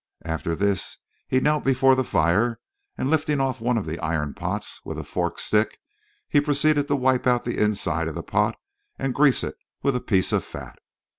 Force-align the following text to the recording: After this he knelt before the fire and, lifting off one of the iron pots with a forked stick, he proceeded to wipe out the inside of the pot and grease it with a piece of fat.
After 0.25 0.55
this 0.55 0.97
he 1.27 1.39
knelt 1.39 1.63
before 1.63 1.93
the 1.93 2.03
fire 2.03 2.59
and, 2.97 3.07
lifting 3.11 3.39
off 3.39 3.61
one 3.61 3.77
of 3.77 3.85
the 3.85 3.99
iron 3.99 4.33
pots 4.33 4.81
with 4.83 4.97
a 4.97 5.03
forked 5.03 5.39
stick, 5.39 5.77
he 6.27 6.41
proceeded 6.41 6.87
to 6.87 6.95
wipe 6.95 7.27
out 7.27 7.43
the 7.43 7.59
inside 7.63 8.07
of 8.07 8.15
the 8.15 8.23
pot 8.23 8.55
and 8.97 9.13
grease 9.13 9.43
it 9.43 9.53
with 9.83 9.95
a 9.95 10.01
piece 10.01 10.31
of 10.31 10.43
fat. 10.43 10.79